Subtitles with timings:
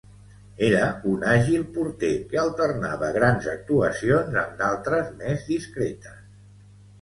[0.67, 6.19] Era un àgil porter que alternava grans actuacions amb d'altres més discretes.